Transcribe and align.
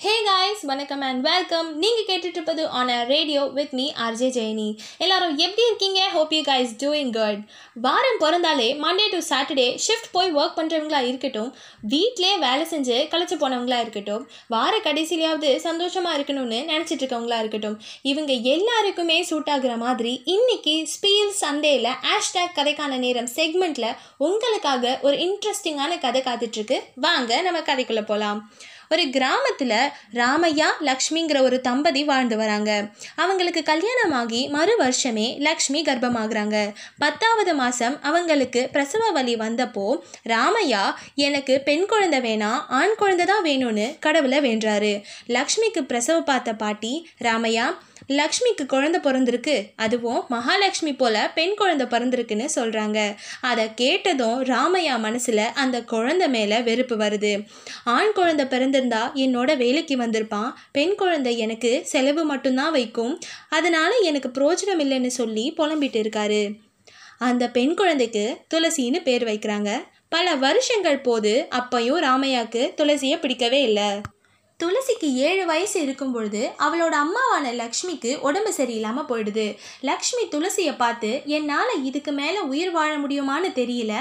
ஹே 0.00 0.12
guys 0.24 0.62
வணக்கம் 0.62 1.00
and 1.00 1.22
welcome 1.22 1.66
நீங்கள் 1.78 2.06
கேட்டுட்ருப்பது 2.06 2.62
on 2.70 2.88
a 2.88 3.04
radio 3.04 3.40
with 3.48 3.72
me 3.72 3.84
RJ 4.04 4.28
Jeyani 4.28 4.66
எல்லாரும் 4.98 5.34
எப்படி 5.36 5.62
இருக்கீங்க? 5.66 6.00
Hope 6.08 6.32
you 6.32 6.42
guys 6.42 6.72
doing 6.82 7.10
good 7.10 7.40
வாரம் 7.80 8.20
பிறந்தாலே 8.20 8.68
மண்டே 8.76 9.06
டு 9.10 9.18
சாட்டர்டே 9.28 9.66
ஷிஃப்ட் 9.86 10.08
போய் 10.12 10.32
ஒர்க் 10.32 10.56
பண்ணுறவங்களா 10.56 11.00
இருக்கட்டும் 11.06 11.50
வீட்டிலே 11.86 12.32
வேலை 12.36 12.64
செஞ்சு 12.70 12.96
களைச்சி 13.10 13.38
போனவங்களா 13.38 13.80
இருக்கட்டும் 13.80 14.24
வார 14.46 14.72
கடைசியிலையாவது 14.84 15.50
சந்தோஷமாக 15.58 16.16
இருக்கணும்னு 16.18 16.62
நினச்சிட்டு 16.64 17.02
இருக்கவங்களா 17.02 17.38
இருக்கட்டும் 17.38 17.76
இவங்க 18.04 18.32
எல்லாருக்குமே 18.54 19.18
சூட் 19.24 19.52
ஆகுற 19.52 19.76
மாதிரி 19.76 20.14
இன்னைக்கு 20.28 20.76
ஸ்பீல் 20.94 21.36
சண்டேல 21.40 21.94
ஹேஷ்டேக் 22.06 22.58
கதைக்கான 22.58 22.98
நேரம் 22.98 23.30
செக்மெண்ட்டில் 23.36 23.90
உங்களுக்காக 24.20 24.98
ஒரு 25.02 25.18
இன்ட்ரெஸ்டிங்கான 25.26 25.98
கதை 25.98 26.22
காத்துட்ருக்கு 26.22 26.78
வாங்க 27.00 27.42
நம்ம 27.42 27.62
கதைக்குள்ளே 27.66 28.06
போகலாம் 28.06 28.42
ஒரு 28.94 29.02
கிராமத்தில் 29.14 29.72
ராமையா 30.20 30.68
லக்ஷ்மிங்கிற 30.86 31.38
ஒரு 31.40 31.56
தம்பதி 31.66 32.00
வாழ்ந்து 32.04 32.36
வராங்க. 32.40 32.70
அவங்களுக்கு 33.22 33.62
கல்யாணமாகி 33.68 34.40
மறு 34.54 34.72
வருஷமே 34.80 35.26
லக்ஷ்மி 35.38 35.80
கர்ப்பமாகறாங்க. 35.82 36.56
பத்தாவது 36.98 37.52
மாதம் 37.54 37.96
அவங்களுக்கு 38.02 38.62
பிரசவ 38.72 39.10
வலி 39.10 39.36
வந்தப்போ 39.36 39.86
ராமையா 40.32 40.82
எனக்கு 41.26 41.60
பெண் 41.68 41.86
குழந்தை 41.86 42.20
வேணாம் 42.26 42.64
ஆண் 42.80 42.96
குழந்தை 43.02 43.26
தான் 43.26 43.44
வேணும்னு 43.44 43.86
கடவுளை 44.06 44.40
வேண்டாரு 44.48 44.92
லக்ஷ்மிக்கு 45.28 45.82
பிரசவ 45.92 46.18
பார்த்த 46.32 46.56
பாட்டி 46.64 46.92
ராமையா 47.28 47.68
லக்ஷ்மிக்கு 48.18 48.64
குழந்தை 48.66 48.98
பிறந்திருக்கு. 49.00 49.54
அதுவும் 49.76 50.20
மகாலட்சுமி 50.28 50.92
போல 51.00 51.16
பெண் 51.34 51.52
குழந்தை 51.54 51.84
பிறந்திருக்குன்னு 51.86 52.46
சொல்கிறாங்க 52.54 52.98
அதை 53.50 53.64
கேட்டதும் 53.74 54.38
ராமையா 54.50 54.94
மனசில் 55.04 55.44
அந்த 55.62 55.76
குழந்தை 55.92 56.28
மேலே 56.28 56.58
வெறுப்பு 56.68 56.96
வருது. 56.96 57.32
ஆண் 57.96 58.12
குழந்தை 58.12 58.46
வந்திருந்தா 58.80 59.12
என்னோட 59.14 59.56
வேலைக்கு 59.56 59.96
வந்திருப்பான். 59.96 60.52
பெண் 60.72 60.94
குழந்தை 60.94 61.38
எனக்கு 61.38 61.80
செலவு 61.84 62.24
மட்டும்தான் 62.24 62.72
வைக்கும். 62.72 63.18
அதனால 63.48 63.96
எனக்கு 63.96 64.28
பிரோஜனம் 64.28 64.78
இல்லைன்னு 64.78 65.06
சொல்லி 65.06 65.54
புலம்பிட்டு 65.56 66.00
இருக்காரு. 66.00 66.54
அந்த 67.18 67.50
பெண் 67.50 67.74
குழந்தைக்கு 67.74 68.36
துளசின்னு 68.54 69.02
பேர் 69.02 69.24
வைக்கிறாங்க. 69.24 69.82
பல 70.08 70.34
வருஷங்கள் 70.34 71.00
போது 71.00 71.48
அப்பையும் 71.50 72.00
ராமையாக்கு 72.02 72.74
துளசியை 72.76 73.18
பிடிக்கவே 73.18 73.62
இல்லை. 73.62 74.00
துளசிக்கு 74.60 75.08
ஏழு 75.26 75.42
வயசு 75.50 75.76
இருக்கும் 75.84 76.12
பொழுது 76.14 76.40
அவளோட 76.64 76.94
அம்மாவான 77.04 77.52
லக்ஷ்மிக்கு 77.60 78.10
உடம்பு 78.28 78.50
சரியில்லாமல் 78.56 79.06
போயிடுது. 79.10 79.44
லக்ஷ்மி 79.88 80.24
துளசியை 80.32 80.74
பார்த்து 80.82 81.10
என்னால் 81.36 81.72
இதுக்கு 81.88 82.12
மேலே 82.18 82.40
உயிர் 82.52 82.72
வாழ 82.74 82.90
முடியுமான்னு 83.02 83.50
தெரியல. 83.60 83.92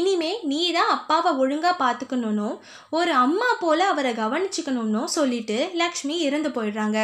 இனிமே 0.00 0.30
நீ 0.50 0.60
தான் 0.76 0.92
அப்பாவை 0.96 1.30
ஒழுங்காக 1.42 1.74
பார்த்துக்கணும்னும் 1.82 2.56
ஒரு 2.98 3.12
அம்மா 3.24 3.48
போல் 3.62 3.84
அவரை 3.92 4.12
கவனிச்சுக்கணும்னு 4.20 5.02
சொல்லிட்டு 5.16 5.58
லக்ஷ்மி 5.82 6.16
இறந்து 6.26 6.52
போயிடுறாங்க. 6.58 6.98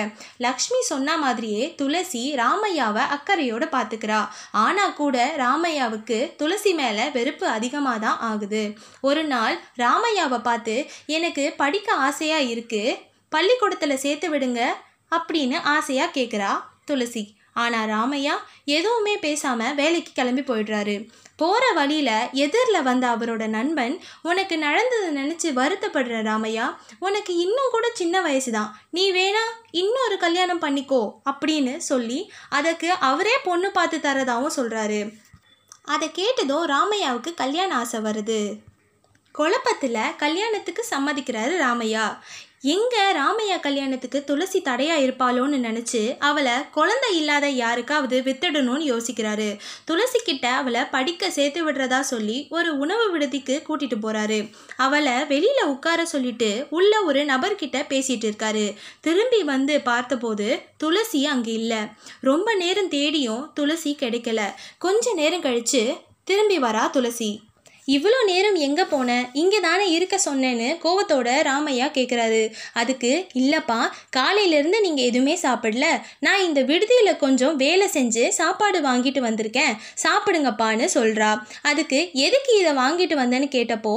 லக்ஷ்மி 0.46 0.80
சொன்ன 0.92 1.16
மாதிரியே 1.24 1.64
துளசி 1.80 2.22
ராமையாவை 2.42 3.04
அக்கறையோடு 3.16 3.68
பார்த்துக்கிறா 3.76 4.20
ஆனால் 4.64 4.96
கூட 5.00 5.26
ராமையாவுக்கு 5.44 6.20
துளசி 6.42 6.74
மேலே 6.82 7.06
வெறுப்பு 7.18 7.48
அதிகமாக 7.56 8.04
தான் 8.06 8.20
ஆகுது. 8.30 8.64
ஒரு 9.10 9.24
நாள் 9.34 9.58
ராமையாவை 9.84 10.40
பார்த்து 10.48 10.76
எனக்கு 11.18 11.46
படிக்க 11.62 11.88
ஆசையாக 12.08 12.50
இருக்குது 12.54 12.98
பள்ளிக்கூடத்தில் 13.32 14.02
சேர்த்து 14.04 14.28
விடுங்க 14.32 14.60
அப்படின்னு 15.16 15.58
ஆசையாக 15.76 16.14
கேட்குறா 16.18 16.52
துளசி. 16.88 17.22
ஆனால் 17.62 17.88
ராமையா 17.92 18.34
எதுவுமே 18.76 19.14
பேசாமல் 19.24 19.76
வேலைக்கு 19.78 20.10
கிளம்பி 20.18 20.42
போயிடுறாரு. 20.50 20.94
போகிற 21.40 21.64
வழியில் 21.78 22.28
எதிரில் 22.44 22.86
வந்த 22.88 23.04
அவரோட 23.14 23.44
நண்பன் 23.54 23.94
உனக்கு 24.28 24.56
நடந்ததை 24.64 25.08
நினச்சி 25.18 25.48
வருத்தப்படுற 25.58 26.16
ராமையா 26.28 26.66
உனக்கு 27.06 27.32
இன்னும் 27.44 27.72
கூட 27.74 27.86
சின்ன 28.00 28.20
வயசு 28.26 28.50
தான் 28.56 28.70
நீ 28.96 29.04
வேணா 29.16 29.44
இன்னொரு 29.82 30.16
கல்யாணம் 30.24 30.62
பண்ணிக்கோ 30.64 31.02
அப்படின்னு 31.30 31.74
சொல்லி 31.90 32.20
அதுக்கு 32.58 32.90
அவரே 33.10 33.34
பொண்ணு 33.48 33.70
பார்த்து 33.78 33.98
தரதாகவும் 34.06 34.56
சொல்கிறாரு 34.58 35.00
அதை 35.94 36.08
கேட்டதும் 36.18 36.68
ராமையாவுக்கு 36.72 37.32
கல்யாண 37.34 37.70
ஆசை 37.82 38.00
வருது. 38.08 38.40
குழப்பத்தில் 39.34 40.14
கல்யாணத்துக்கு 40.22 40.84
சம்மதிக்கிறாரு 40.92 41.54
ராமையா. 41.64 42.06
எங்கே 42.62 43.02
ராமையா 43.12 43.60
கல்யாணத்துக்கு 43.60 44.24
துளசி 44.24 44.60
தடையாக 44.60 45.04
இருப்பாளோன்னு 45.04 45.58
நினச்சி 45.66 46.16
அவளை 46.18 46.52
குழந்தை 46.70 47.16
இல்லாத 47.16 47.48
யாருக்காவது 47.48 48.20
வித்துடணும்னு 48.20 48.84
யோசிக்கிறாரு. 48.90 49.58
துளசி 49.84 50.18
கிட்ட 50.24 50.50
அவளை 50.50 50.84
படிக்க 50.84 51.30
சேர்த்து 51.30 51.72
விடுறதா 51.72 52.00
சொல்லி 52.00 52.46
ஒரு 52.50 52.78
உணவு 52.78 53.10
விடுதிக்கு 53.10 53.62
கூட்டிட்டு 53.68 53.96
போறாரு. 54.02 54.52
அவளை 54.76 55.12
வெளியில 55.12 55.64
உட்கார 55.64 56.04
சொல்லிட்டு 56.04 56.66
உள்ள 56.70 57.00
ஒரு 57.00 57.24
நபர்கிட்ட 57.24 57.80
பேசிட்டு 57.88 58.28
இருக்காரு. 58.30 58.74
திரும்பி 59.00 59.42
வந்து 59.42 59.80
பார்த்தபோது 59.80 60.62
துளசி 60.76 61.26
அங்கே 61.26 61.52
இல்லை. 61.52 61.78
ரொம்ப 62.20 62.54
நேரம் 62.54 62.88
தேடியும் 62.88 63.50
துளசி 63.54 63.96
கிடைக்கல. 64.00 64.52
கொஞ்ச 64.78 65.14
நேரம் 65.14 65.42
கழிச்சு 65.42 66.00
திரும்பி 66.24 66.58
வரா 66.58 66.90
துளசி. 66.90 67.40
இவ்வளோ 67.94 68.18
நேரம் 68.30 68.56
எங்கே 68.64 68.84
போன? 68.92 69.10
இங்கே 69.40 69.58
தானே 69.66 69.84
இருக்க 69.94 70.16
சொன்னேன்னு 70.24 70.66
கோவத்தோட 70.82 71.28
ராமையா 71.48 71.86
கேட்குறாரு 71.96 72.42
அதுக்கு 72.80 73.10
இல்லைப்பா 73.40 73.78
காலையிலேருந்து 74.16 74.78
நீங்கள் 74.86 75.08
எதுவுமே 75.10 75.34
சாப்பிடல. 75.44 75.86
நான் 76.26 76.44
இந்த 76.48 76.60
விடுதியில் 76.70 77.20
கொஞ்சம் 77.24 77.56
வேலை 77.56 77.86
செஞ்சு 77.96 78.24
சாப்பாடு 78.38 78.80
வாங்கிட்டு 78.88 79.22
வந்திருக்கேன். 79.28 79.72
சாப்பிடுங்கப்பான்னு 80.04 80.88
சொல்கிறா 80.96 81.30
அதுக்கு 81.70 82.00
எதுக்கு 82.26 82.52
இதை 82.60 82.74
வாங்கிட்டு 82.82 83.16
வந்தேன்னு 83.22 83.48
கேட்டப்போ 83.56 83.94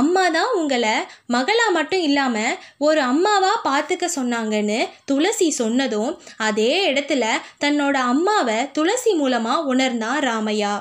அம்மா 0.00 0.24
தான் 0.38 0.56
உங்களை 0.60 0.96
மகளாக 1.36 1.76
மட்டும் 1.78 2.04
இல்லாமல் 2.08 2.58
ஒரு 2.88 3.02
அம்மாவாக 3.12 3.62
பார்த்துக்க 3.68 4.08
சொன்னாங்கன்னு 4.18 4.80
துளசி 5.04 5.50
சொன்னதும் 5.62 6.12
அதே 6.48 6.72
இடத்துல 6.90 7.24
தன்னோட 7.64 7.96
அம்மாவை 8.14 8.58
துளசி 8.72 9.12
மூலமாக 9.14 9.66
உணர்ந்தான் 9.74 10.20
ராமையா. 10.22 10.74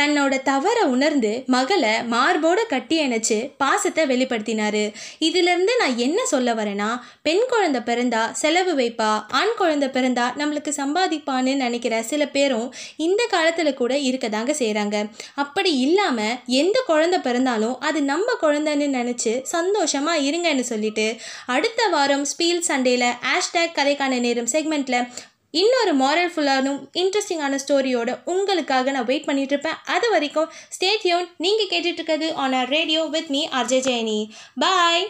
தன்னோட 0.00 0.42
தவறை 0.42 0.84
உணர்ந்து 0.88 1.32
மகளை 1.46 1.94
மார்போட 2.10 2.60
கட்டி 2.68 2.98
அணைச்சு 3.00 3.38
பாசத்தை 3.58 4.04
வெளிப்படுத்தினாரு. 4.04 4.84
இதிலிருந்து 5.18 5.72
நான் 5.78 5.96
என்ன 5.98 6.20
சொல்ல 6.24 6.54
வரேன்னா 6.54 6.88
பெண் 7.22 7.44
குழந்தை 7.48 7.80
பிறந்தா 7.80 8.22
செலவு 8.32 8.72
வைப்பா 8.74 9.10
ஆண் 9.30 9.54
குழந்தை 9.56 9.88
பிறந்தா 9.88 10.26
நம்மளுக்கு 10.36 10.72
சம்பாதிப்பான்னு 10.76 11.54
நினைக்கிற 11.56 12.02
சில 12.02 12.26
பேரும் 12.26 12.68
இந்த 12.96 13.22
காலத்தில் 13.30 13.74
கூட 13.74 13.98
இருக்க 13.98 14.28
தாங்க 14.28 14.52
செய்கிறாங்க 14.52 14.96
அப்படி 15.34 15.72
இல்லாமல் 15.78 16.38
எந்த 16.46 16.78
குழந்தை 16.86 17.18
பிறந்தாலும் 17.18 17.78
அது 17.80 18.02
நம்ம 18.02 18.36
குழந்தைன்னு 18.40 18.88
நினச்சி 18.94 19.34
சந்தோஷமாக 19.42 20.20
இருங்கன்னு 20.20 20.60
சொல்லிட்டு 20.60 21.06
அடுத்த 21.46 21.88
வாரம் 21.88 22.26
ஸ்பீல் 22.32 22.64
சண்டேல 22.68 23.04
ஹேஷ்டேக் 23.22 23.76
கதைக்கான 23.76 24.20
நேரம் 24.20 24.50
செக்மெண்ட்டில் 24.52 25.06
இன்னொரு 25.54 25.92
மாரல் 25.94 26.32
ஃபுல்லானும் 26.34 26.80
இன்ட்ரெஸ்டிங்கான 26.94 27.58
ஸ்டோரியோட 27.62 28.10
உங்களுக்காக 28.24 28.92
நான் 28.92 29.06
வெயிட் 29.06 29.28
பண்ணிகிட்ருப்பேன் 29.28 29.80
அது 29.86 30.08
வரைக்கும் 30.10 30.50
ஸ்டேட்யூன் 30.76 31.26
நீங்கள் 31.36 31.70
கேட்டுட்ருக்கிறது 31.70 32.28
on 32.34 32.54
a 32.54 32.62
radio 32.70 33.02
with 33.08 33.30
me 33.30 33.42
RJ 33.52 33.84
Jeyani 33.86 34.20
bye 34.60 35.04